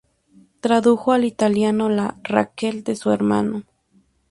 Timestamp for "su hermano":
2.95-3.65